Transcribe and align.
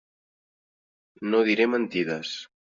No 1.35 1.43
diré 1.51 1.69
mentides. 1.75 2.35